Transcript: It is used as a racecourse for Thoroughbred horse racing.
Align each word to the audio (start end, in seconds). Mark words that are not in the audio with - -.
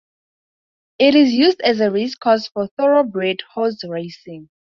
It 0.97 1.13
is 1.13 1.31
used 1.31 1.61
as 1.61 1.79
a 1.79 1.91
racecourse 1.91 2.47
for 2.47 2.65
Thoroughbred 2.75 3.41
horse 3.53 3.83
racing. 3.87 4.49